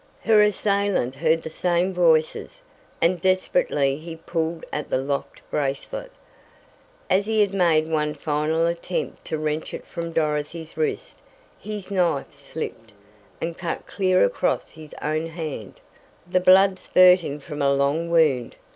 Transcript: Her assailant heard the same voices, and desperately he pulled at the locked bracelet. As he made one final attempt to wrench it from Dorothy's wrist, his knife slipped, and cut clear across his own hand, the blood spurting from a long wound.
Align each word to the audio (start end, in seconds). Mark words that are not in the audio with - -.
Her 0.21 0.41
assailant 0.41 1.13
heard 1.17 1.43
the 1.43 1.51
same 1.51 1.93
voices, 1.93 2.63
and 3.03 3.21
desperately 3.21 3.97
he 3.97 4.15
pulled 4.15 4.65
at 4.73 4.89
the 4.89 4.97
locked 4.97 5.41
bracelet. 5.51 6.09
As 7.07 7.27
he 7.27 7.45
made 7.47 7.87
one 7.87 8.15
final 8.15 8.65
attempt 8.65 9.23
to 9.25 9.37
wrench 9.37 9.75
it 9.75 9.85
from 9.85 10.11
Dorothy's 10.11 10.75
wrist, 10.75 11.19
his 11.59 11.91
knife 11.91 12.35
slipped, 12.35 12.93
and 13.39 13.55
cut 13.59 13.85
clear 13.85 14.23
across 14.23 14.71
his 14.71 14.95
own 15.03 15.27
hand, 15.27 15.79
the 16.27 16.39
blood 16.39 16.79
spurting 16.79 17.39
from 17.39 17.61
a 17.61 17.71
long 17.71 18.09
wound. 18.09 18.55